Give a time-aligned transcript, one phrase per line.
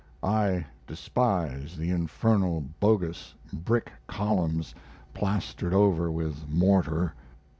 [0.23, 4.73] I despise the infernal bogus brick columns
[5.13, 7.13] plastered over with mortar.